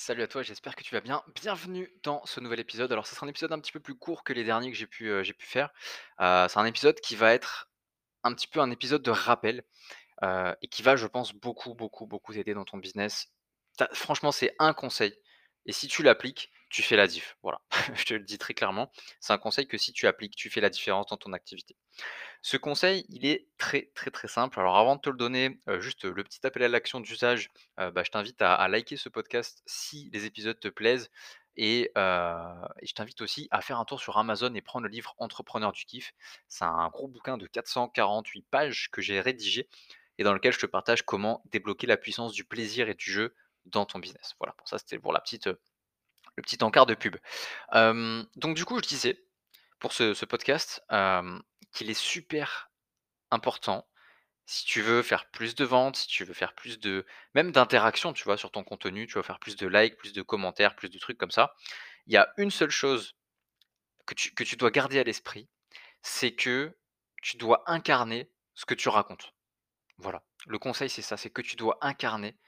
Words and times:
Salut 0.00 0.22
à 0.22 0.28
toi, 0.28 0.44
j'espère 0.44 0.76
que 0.76 0.84
tu 0.84 0.94
vas 0.94 1.00
bien. 1.00 1.24
Bienvenue 1.34 1.92
dans 2.04 2.24
ce 2.24 2.38
nouvel 2.38 2.60
épisode. 2.60 2.92
Alors, 2.92 3.04
ce 3.04 3.16
sera 3.16 3.26
un 3.26 3.28
épisode 3.28 3.50
un 3.50 3.58
petit 3.58 3.72
peu 3.72 3.80
plus 3.80 3.96
court 3.96 4.22
que 4.22 4.32
les 4.32 4.44
derniers 4.44 4.70
que 4.70 4.76
j'ai 4.76 4.86
pu, 4.86 5.10
pu 5.36 5.46
faire. 5.46 5.70
Heu, 6.20 6.46
c'est 6.48 6.56
un 6.56 6.66
épisode 6.66 7.00
qui 7.00 7.16
va 7.16 7.34
être 7.34 7.68
un 8.22 8.32
petit 8.32 8.46
peu 8.46 8.60
un 8.60 8.70
épisode 8.70 9.02
de 9.02 9.10
rappel, 9.10 9.64
heu, 10.22 10.54
et 10.62 10.68
qui 10.68 10.82
va, 10.82 10.94
je 10.94 11.08
pense, 11.08 11.34
beaucoup, 11.34 11.74
beaucoup, 11.74 12.06
beaucoup 12.06 12.32
t'aider 12.32 12.54
dans 12.54 12.64
ton 12.64 12.78
business. 12.78 13.26
Franchement, 13.92 14.30
c'est 14.30 14.54
un 14.60 14.72
conseil 14.72 15.12
et 15.66 15.72
si 15.72 15.88
tu 15.88 16.04
l'appliques, 16.04 16.48
tu 16.68 16.82
fais 16.82 16.96
la 16.96 17.06
diff. 17.06 17.36
Voilà, 17.42 17.60
je 17.94 18.04
te 18.04 18.14
le 18.14 18.20
dis 18.20 18.38
très 18.38 18.54
clairement. 18.54 18.90
C'est 19.20 19.32
un 19.32 19.38
conseil 19.38 19.66
que 19.66 19.78
si 19.78 19.92
tu 19.92 20.06
appliques, 20.06 20.36
tu 20.36 20.50
fais 20.50 20.60
la 20.60 20.70
différence 20.70 21.06
dans 21.06 21.16
ton 21.16 21.32
activité. 21.32 21.76
Ce 22.42 22.56
conseil, 22.56 23.04
il 23.08 23.26
est 23.26 23.48
très, 23.58 23.90
très, 23.94 24.10
très 24.10 24.28
simple. 24.28 24.60
Alors 24.60 24.76
avant 24.78 24.96
de 24.96 25.00
te 25.00 25.10
le 25.10 25.16
donner, 25.16 25.58
heu, 25.68 25.80
juste, 25.80 26.04
le 26.04 26.24
petit 26.24 26.46
appel 26.46 26.62
à 26.62 26.68
l'action 26.68 27.00
d'usage, 27.00 27.50
heu, 27.80 27.90
bah, 27.90 28.02
je 28.04 28.10
t'invite 28.10 28.40
à 28.42 28.68
liker 28.68 28.96
ce 28.96 29.08
podcast 29.08 29.62
si 29.66 30.10
les 30.12 30.24
épisodes 30.26 30.58
te 30.60 30.68
plaisent 30.68 31.10
et 31.56 31.90
et 32.80 32.86
je 32.86 32.94
t'invite 32.94 33.20
aussi 33.20 33.48
à 33.50 33.60
faire 33.60 33.78
un 33.80 33.84
tour 33.84 34.00
sur 34.00 34.16
Amazon 34.18 34.54
et 34.54 34.62
prendre 34.62 34.84
le 34.86 34.90
livre 34.90 35.14
Entrepreneur 35.18 35.72
du 35.72 35.84
kiff. 35.84 36.12
C'est 36.48 36.64
un 36.64 36.88
gros 36.88 37.08
bouquin 37.08 37.36
de 37.36 37.46
448 37.46 38.46
pages 38.50 38.90
que 38.92 39.02
j'ai 39.02 39.20
rédigé 39.20 39.68
et 40.18 40.24
dans 40.24 40.32
lequel 40.34 40.52
je 40.52 40.58
te 40.58 40.66
partage 40.66 41.02
comment 41.02 41.42
débloquer 41.50 41.86
la 41.86 41.96
puissance 41.96 42.32
du 42.32 42.44
plaisir 42.44 42.88
et 42.88 42.94
du 42.94 43.10
jeu 43.10 43.34
dans 43.66 43.86
ton 43.86 43.98
business. 43.98 44.34
Voilà, 44.38 44.54
pour 44.54 44.68
ça, 44.68 44.78
c'était 44.78 44.98
pour 44.98 45.12
la 45.12 45.20
petite, 45.20 45.48
le 46.38 46.42
petit 46.42 46.62
encart 46.62 46.86
de 46.86 46.94
pub. 46.94 47.16
Donc 47.72 48.56
du 48.56 48.64
coup, 48.64 48.78
je 48.78 48.88
disais, 48.88 49.20
pour 49.80 49.92
ce 49.92 50.24
podcast, 50.24 50.82
qu'il 51.72 51.90
est 51.90 51.94
super 51.94 52.70
important 53.30 53.86
si 54.46 54.64
tu 54.64 54.80
veux 54.80 55.02
faire 55.02 55.28
plus 55.30 55.54
de 55.54 55.64
ventes, 55.66 55.96
si 55.96 56.06
tu 56.06 56.24
veux 56.24 56.32
faire 56.32 56.54
plus 56.54 56.78
de 56.78 57.04
même 57.34 57.52
d'interaction, 57.52 58.14
tu 58.14 58.24
vois, 58.24 58.38
sur 58.38 58.50
ton 58.50 58.64
contenu, 58.64 59.06
tu 59.06 59.14
vas 59.14 59.22
faire 59.22 59.40
plus 59.40 59.56
de 59.56 59.66
likes, 59.66 59.96
plus 59.96 60.14
de 60.14 60.22
commentaires, 60.22 60.74
plus 60.74 60.88
de 60.88 60.98
trucs 60.98 61.18
comme 61.18 61.30
ça. 61.30 61.54
Il 62.06 62.14
y 62.14 62.16
a 62.16 62.32
une 62.38 62.50
seule 62.50 62.70
chose 62.70 63.16
que 64.06 64.14
tu 64.14 64.56
dois 64.56 64.70
garder 64.70 64.98
à 64.98 65.04
l'esprit, 65.04 65.48
c'est 66.00 66.32
que 66.32 66.78
tu 67.20 67.36
dois 67.36 67.62
incarner 67.66 68.30
ce 68.54 68.64
que 68.64 68.74
tu 68.74 68.88
racontes. 68.88 69.34
Voilà. 69.98 70.22
Le 70.46 70.58
conseil, 70.58 70.88
c'est 70.88 71.02
ça, 71.02 71.18
c'est 71.18 71.30
que 71.30 71.42
tu 71.42 71.56
dois 71.56 71.76
incarner 71.82 72.38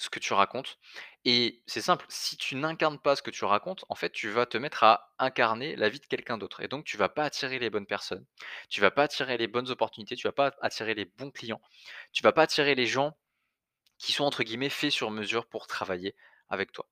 ce 0.00 0.08
que 0.08 0.18
tu 0.18 0.32
racontes. 0.32 0.78
Et 1.26 1.62
c'est 1.66 1.82
simple, 1.82 2.06
si 2.08 2.38
tu 2.38 2.56
n'incarnes 2.56 2.98
pas 2.98 3.16
ce 3.16 3.22
que 3.22 3.30
tu 3.30 3.44
racontes, 3.44 3.84
en 3.90 3.94
fait, 3.94 4.10
tu 4.10 4.30
vas 4.30 4.46
te 4.46 4.56
mettre 4.56 4.82
à 4.82 5.12
incarner 5.18 5.76
la 5.76 5.90
vie 5.90 6.00
de 6.00 6.06
quelqu'un 6.06 6.38
d'autre. 6.38 6.62
Et 6.62 6.68
donc, 6.68 6.86
tu 6.86 6.96
vas 6.96 7.10
pas 7.10 7.24
attirer 7.24 7.58
les 7.58 7.68
bonnes 7.68 7.86
personnes, 7.86 8.24
tu 8.70 8.80
vas 8.80 8.90
pas 8.90 9.02
attirer 9.02 9.36
les 9.36 9.46
bonnes 9.46 9.70
opportunités, 9.70 10.16
tu 10.16 10.26
vas 10.26 10.32
pas 10.32 10.54
attirer 10.62 10.94
les 10.94 11.04
bons 11.04 11.30
clients, 11.30 11.60
tu 12.12 12.22
vas 12.22 12.32
pas 12.32 12.44
attirer 12.44 12.74
les 12.74 12.86
gens 12.86 13.14
qui 13.98 14.12
sont 14.12 14.24
entre 14.24 14.42
guillemets 14.42 14.70
faits 14.70 14.90
sur 14.90 15.10
mesure 15.10 15.46
pour 15.46 15.66
travailler 15.66 16.16
avec 16.48 16.72
toi. 16.72 16.88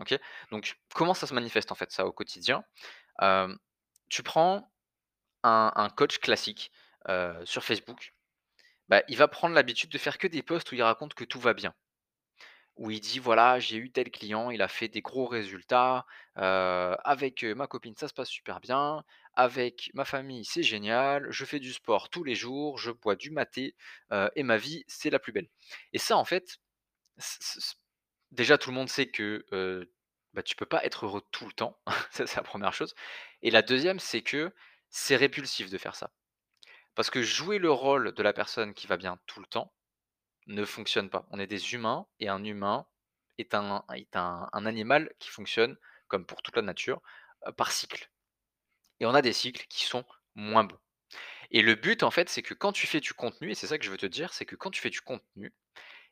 Ok? 0.00 0.18
Donc, 0.50 0.76
comment 0.94 1.14
ça 1.14 1.28
se 1.28 1.34
manifeste 1.34 1.70
en 1.70 1.76
fait 1.76 1.92
ça 1.92 2.06
au 2.06 2.12
quotidien? 2.12 2.64
Tu 4.08 4.22
prends 4.24 4.72
un, 5.44 5.88
coach 5.96 6.18
classique 6.18 6.72
sur 7.44 7.62
Facebook, 7.62 8.14
bah, 8.88 9.02
il 9.08 9.16
va 9.16 9.28
prendre 9.28 9.54
l'habitude 9.54 9.90
de 9.90 9.98
faire 9.98 10.18
que 10.18 10.26
des 10.26 10.42
posts 10.42 10.72
où 10.72 10.74
il 10.74 10.82
raconte 10.82 11.14
que 11.14 11.24
tout 11.24 11.40
va 11.40 11.54
bien. 11.54 11.74
Où 12.78 12.90
il 12.92 13.00
dit: 13.00 13.18
«Voilà, 13.18 13.58
j'ai 13.60 13.76
eu 13.76 13.90
tel 13.90 14.10
client, 14.10 14.50
il 14.50 14.62
a 14.62 14.68
fait 14.68 14.88
des 14.88 15.02
gros 15.02 15.26
résultats, 15.26 16.06
heu, 16.38 16.96
avec, 17.04 17.42
ma 17.44 17.66
copine, 17.66 17.94
ça 17.96 18.08
se 18.08 18.14
passe 18.14 18.28
super 18.30 18.60
bien, 18.60 19.04
avec 19.34 19.90
ma 19.94 20.04
famille, 20.04 20.44
c'est 20.44 20.62
génial, 20.62 21.26
je 21.30 21.44
fais 21.44 21.58
du 21.60 21.72
sport 21.72 22.08
tous 22.10 22.24
les 22.24 22.34
jours, 22.36 22.78
je 22.78 22.90
bois 22.92 23.16
du 23.16 23.30
maté, 23.30 23.74
heu, 24.12 24.30
et 24.36 24.42
ma 24.44 24.56
vie, 24.58 24.84
c'est 24.88 25.10
la 25.10 25.18
plus 25.18 25.32
belle». 25.32 25.48
Et 25.92 25.98
ça, 25.98 26.16
en 26.16 26.24
fait, 26.24 26.58
déjà 28.30 28.58
tout 28.58 28.70
le 28.70 28.76
monde 28.76 28.88
sait 28.88 29.08
que, 29.10 29.44
heu, 29.52 29.92
bah, 30.34 30.42
tu 30.42 30.56
peux 30.56 30.66
pas 30.66 30.84
être 30.84 31.06
heureux 31.06 31.22
tout 31.32 31.46
le 31.46 31.52
temps, 31.52 31.78
ça 32.10 32.26
c'est 32.26 32.36
la 32.36 32.42
première 32.42 32.72
chose. 32.74 32.94
Et 33.42 33.50
la 33.50 33.62
deuxième, 33.62 33.98
c'est 34.00 34.22
que 34.22 34.52
c'est 34.90 35.16
répulsif 35.16 35.70
de 35.70 35.78
faire 35.78 35.94
ça. 35.96 36.10
Parce 36.96 37.10
que 37.10 37.22
jouer 37.22 37.58
le 37.58 37.72
rôle 37.72 38.12
de 38.14 38.24
la 38.24 38.32
personne 38.34 38.74
qui 38.74 38.86
va 38.88 38.96
bien 38.98 39.18
tout 39.26 39.40
le 39.40 39.46
temps, 39.46 39.72
ne 40.48 40.64
fonctionne 40.64 41.10
pas. 41.10 41.26
On 41.30 41.38
est 41.40 41.46
des 41.46 41.74
humains 41.74 42.06
et 42.20 42.28
un 42.28 42.44
humain 42.44 42.86
est 43.38 43.54
un 43.54 43.84
animal 44.52 45.12
qui 45.20 45.30
fonctionne, 45.30 45.76
comme 46.08 46.26
pour 46.26 46.42
toute 46.42 46.56
la 46.56 46.62
nature, 46.62 47.00
heu, 47.46 47.52
par 47.52 47.72
cycle 47.72 48.10
et 49.00 49.06
on 49.06 49.14
a 49.14 49.22
des 49.22 49.32
cycles 49.32 49.66
qui 49.68 49.84
sont 49.84 50.04
moins 50.34 50.64
bons 50.64 50.78
et 51.50 51.62
le 51.62 51.76
but, 51.76 52.02
en 52.02 52.10
fait, 52.10 52.28
c'est 52.28 52.42
que 52.42 52.54
quand 52.54 52.72
tu 52.72 52.86
fais 52.86 53.00
du 53.00 53.14
contenu 53.14 53.52
et 53.52 53.54
c'est 53.54 53.68
ça 53.68 53.78
que 53.78 53.84
je 53.84 53.90
veux 53.90 53.98
te 53.98 54.06
dire, 54.06 54.34
c'est 54.34 54.46
que 54.46 54.56
quand 54.56 54.70
tu 54.70 54.80
fais 54.82 54.90
du 54.90 55.00
contenu, 55.00 55.54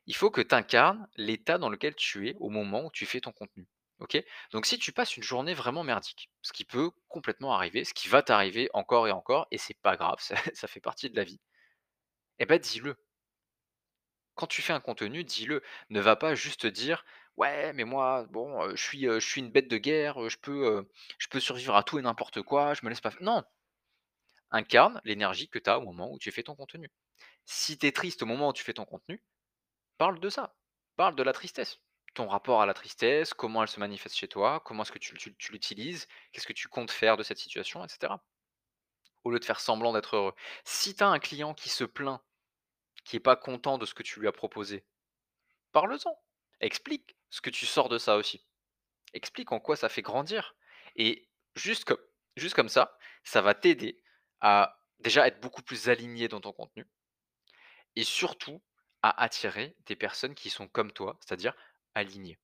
il 0.07 0.15
faut 0.15 0.31
que 0.31 0.41
tu 0.41 0.55
incarnes 0.55 1.07
l'état 1.17 1.57
dans 1.57 1.69
lequel 1.69 1.95
tu 1.95 2.29
es 2.29 2.35
au 2.39 2.49
moment 2.49 2.85
où 2.85 2.91
tu 2.91 3.05
fais 3.05 3.21
ton 3.21 3.31
contenu. 3.33 3.67
OK? 3.99 4.17
Donc 4.51 4.65
si 4.65 4.79
tu 4.79 4.93
passes 4.93 5.17
une 5.17 5.23
journée 5.23 5.53
vraiment 5.55 5.83
merdique, 5.83 6.31
ce 6.43 6.53
qui 6.53 6.65
peut 6.65 6.91
complètement 7.09 7.53
arriver, 7.53 7.85
ce 7.85 7.93
qui 7.93 8.09
va 8.09 8.23
t'arriver 8.23 8.69
encore 8.73 9.07
et 9.07 9.11
encore 9.11 9.47
et 9.51 9.57
c'est 9.59 9.79
pas 9.81 9.97
grave, 9.97 10.17
ça 10.21 10.35
ça 10.53 10.67
fait 10.67 10.81
partie 10.81 11.09
de 11.09 11.15
la 11.17 11.23
vie, 11.25 11.39
et 12.39 12.45
bah, 12.45 12.57
dis-le. 12.57 12.95
Quand 14.37 14.47
tu 14.47 14.61
fais 14.61 14.71
un 14.73 14.79
contenu, 14.79 15.23
dis-le. 15.25 15.63
Ne 15.89 15.99
va 15.99 16.15
pas 16.15 16.35
juste 16.35 16.65
dire: 16.67 17.03
«Ouais, 17.35 17.73
mais 17.73 17.83
moi, 17.83 18.25
bon, 18.29 18.69
je 18.75 18.81
suis, 18.81 19.01
je 19.03 19.19
suis 19.19 19.41
une 19.41 19.51
bête 19.51 19.67
de 19.67 19.77
guerre, 19.77 20.29
je 20.29 20.37
peux, 20.37 20.87
je 21.17 21.27
peux 21.27 21.39
survivre 21.41 21.75
à 21.75 21.83
tout 21.83 21.99
et 21.99 22.01
n'importe 22.01 22.41
quoi, 22.43 22.73
je 22.73 22.85
me 22.85 22.89
laisse 22.89 23.01
pas 23.01 23.11
f» 23.11 23.19
non! 23.19 23.43
Incarne 24.51 25.01
l'énergie 25.03 25.49
que 25.49 25.59
tu 25.59 25.69
as 25.69 25.79
au 25.79 25.81
moment 25.81 26.11
où 26.11 26.19
tu 26.19 26.31
fais 26.31 26.43
ton 26.43 26.55
contenu. 26.55 26.89
Si 27.45 27.77
tu 27.77 27.87
es 27.87 27.91
triste 27.91 28.23
au 28.23 28.25
moment 28.25 28.49
où 28.49 28.53
tu 28.53 28.63
fais 28.63 28.73
ton 28.73 28.85
contenu, 28.85 29.21
parle 29.97 30.19
de 30.19 30.29
ça. 30.29 30.55
Parle 30.95 31.15
de 31.15 31.23
la 31.23 31.33
tristesse. 31.33 31.79
Ton 32.13 32.27
rapport 32.27 32.61
à 32.61 32.65
la 32.65 32.73
tristesse, 32.73 33.33
comment 33.33 33.61
elle 33.63 33.69
se 33.69 33.79
manifeste 33.79 34.15
chez 34.15 34.27
toi, 34.27 34.61
comment 34.63 34.83
est-ce 34.83 34.91
que 34.91 34.99
tu 34.99 35.17
tu 35.17 35.51
l'utilises, 35.51 36.07
qu'est-ce 36.31 36.47
que 36.47 36.53
tu 36.53 36.67
comptes 36.67 36.91
faire 36.91 37.17
de 37.17 37.23
cette 37.23 37.39
situation 37.39 37.83
et 37.83 37.89
cetera. 37.89 38.23
Au 39.23 39.31
lieu 39.31 39.39
de 39.39 39.45
faire 39.45 39.59
semblant 39.59 39.93
d'être 39.93 40.15
heureux. 40.15 40.33
Si 40.63 40.95
tu 40.95 41.03
as 41.03 41.09
un 41.09 41.19
client 41.19 41.53
qui 41.53 41.69
se 41.69 41.83
plaint, 41.83 42.21
qui 43.07 43.15
est 43.15 43.21
pas 43.21 43.37
content 43.37 43.77
de 43.77 43.85
ce 43.85 43.93
que 43.93 44.03
tu 44.03 44.19
lui 44.19 44.27
as 44.27 44.33
proposé, 44.33 44.83
Parle-en. 45.71 46.21
Explique 46.59 47.15
ce 47.29 47.39
que 47.39 47.49
tu 47.49 47.65
sors 47.65 47.87
de 47.87 47.97
ça 47.97 48.17
aussi. 48.17 48.45
Explique 49.13 49.53
en 49.53 49.61
quoi 49.61 49.77
ça 49.77 49.87
fait 49.87 50.01
grandir. 50.01 50.55
Et 50.97 51.29
juste 51.55 51.85
comme, 51.85 52.69
ça, 52.69 52.97
ça 53.23 53.41
va 53.41 53.53
t'aider 53.53 54.01
à 54.41 54.81
déjà 54.99 55.25
être 55.25 55.39
beaucoup 55.39 55.61
plus 55.61 55.87
aligné 55.87 56.27
dans 56.27 56.41
ton 56.41 56.51
contenu 56.51 56.85
et 57.95 58.03
surtout 58.03 58.61
à 59.03 59.23
attirer 59.23 59.77
des 59.85 59.95
personnes 59.95 60.35
qui 60.35 60.49
sont 60.49 60.67
comme 60.67 60.91
toi, 60.91 61.17
c'est-à-dire 61.21 61.53
alignées. 61.95 62.39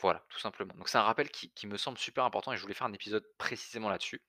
Voilà, 0.00 0.24
tout 0.28 0.38
simplement. 0.38 0.74
Donc 0.74 0.88
c'est 0.88 0.98
un 0.98 1.02
rappel 1.02 1.30
qui, 1.30 1.50
qui 1.50 1.66
me 1.66 1.76
semble 1.76 1.98
super 1.98 2.24
important 2.24 2.52
et 2.52 2.56
je 2.56 2.62
voulais 2.62 2.74
faire 2.74 2.86
un 2.86 2.92
épisode 2.92 3.26
précisément 3.38 3.88
là-dessus. 3.88 4.22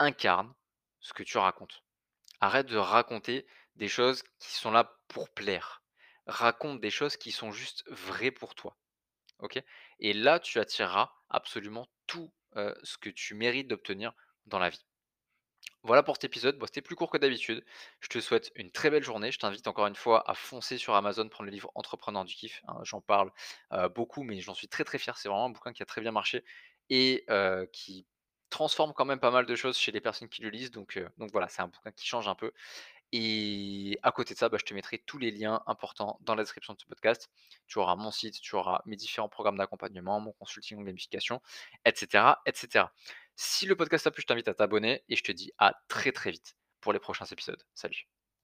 Incarne 0.00 0.52
ce 0.98 1.12
que 1.12 1.22
tu 1.22 1.38
racontes. 1.38 1.85
Arrête 2.40 2.66
de 2.66 2.76
raconter 2.76 3.46
des 3.76 3.88
choses 3.88 4.22
qui 4.38 4.54
sont 4.54 4.70
là 4.70 4.98
pour 5.08 5.30
plaire. 5.30 5.82
Raconte 6.26 6.80
des 6.80 6.90
choses 6.90 7.16
qui 7.16 7.32
sont 7.32 7.52
juste 7.52 7.84
vraies 7.90 8.30
pour 8.30 8.54
toi. 8.54 8.76
OK? 9.40 9.62
Et 10.00 10.12
là, 10.12 10.40
tu 10.40 10.58
attireras 10.58 11.12
absolument 11.28 11.86
tout, 12.06 12.32
ce 12.54 12.98
que 12.98 13.10
tu 13.10 13.34
mérites 13.34 13.68
d'obtenir 13.68 14.12
dans 14.46 14.58
la 14.58 14.70
vie. 14.70 14.84
Voilà 15.82 16.02
pour 16.02 16.16
cet 16.16 16.24
épisode. 16.24 16.58
C'était 16.64 16.82
plus 16.82 16.96
court 16.96 17.10
que 17.10 17.18
d'habitude. 17.18 17.64
Je 18.00 18.08
te 18.08 18.18
souhaite 18.18 18.50
une 18.56 18.72
très 18.72 18.90
belle 18.90 19.04
journée. 19.04 19.30
Je 19.30 19.38
t'invite 19.38 19.68
encore 19.68 19.86
une 19.86 19.94
fois 19.94 20.28
à 20.28 20.34
foncer 20.34 20.78
sur 20.78 20.94
Amazon, 20.94 21.28
prendre 21.28 21.46
le 21.46 21.52
livre 21.52 21.70
Entrepreneur 21.74 22.24
du 22.24 22.34
kiff, 22.34 22.60
hein. 22.66 22.78
J'en 22.82 23.00
parle, 23.00 23.30
beaucoup, 23.94 24.24
mais 24.24 24.40
j'en 24.40 24.54
suis 24.54 24.68
très, 24.68 24.84
très 24.84 24.98
fier. 24.98 25.16
C'est 25.16 25.28
vraiment 25.28 25.46
un 25.46 25.50
bouquin 25.50 25.72
qui 25.72 25.82
a 25.82 25.86
très 25.86 26.00
bien 26.00 26.12
marché 26.12 26.44
et 26.90 27.24
qui 27.72 28.06
transforme 28.50 28.92
quand 28.92 29.04
même 29.04 29.20
pas 29.20 29.30
mal 29.30 29.46
de 29.46 29.54
choses 29.56 29.76
chez 29.76 29.92
les 29.92 30.00
personnes 30.00 30.28
qui 30.28 30.42
le 30.42 30.50
lisent. 30.50 30.70
Donc 30.70 30.98
voilà, 31.32 31.48
c'est 31.48 31.62
un 31.62 31.68
bouquin 31.68 31.90
qui 31.92 32.06
change 32.06 32.28
un 32.28 32.34
peu 32.34 32.52
et 33.12 33.98
à 34.02 34.10
côté 34.12 34.34
de 34.34 34.38
ça, 34.38 34.48
bah, 34.48 34.58
je 34.60 34.64
te 34.64 34.74
mettrai 34.74 34.98
tous 34.98 35.18
les 35.18 35.30
liens 35.30 35.62
importants 35.66 36.18
dans 36.22 36.34
la 36.34 36.42
description 36.42 36.74
de 36.74 36.80
ce 36.80 36.86
podcast. 36.86 37.30
Tu 37.66 37.78
auras 37.78 37.94
mon 37.96 38.10
site, 38.10 38.40
tu 38.40 38.56
auras 38.56 38.82
mes 38.86 38.96
différents 38.96 39.28
programmes 39.28 39.58
d'accompagnement, 39.58 40.20
mon 40.20 40.32
consulting, 40.32 40.84
gamification, 40.84 41.40
etc., 41.84 42.34
etc. 42.46 42.86
Si 43.36 43.66
le 43.66 43.76
podcast 43.76 44.04
t'a 44.04 44.10
plu, 44.10 44.22
je 44.22 44.26
t'invite 44.26 44.48
à 44.48 44.54
t'abonner 44.54 45.04
et 45.08 45.16
je 45.16 45.22
te 45.22 45.32
dis 45.32 45.52
à 45.58 45.74
très 45.88 46.12
très 46.12 46.30
vite 46.30 46.56
pour 46.80 46.92
les 46.92 47.00
prochains 47.00 47.26
épisodes. 47.26 47.62
Salut. 47.74 48.15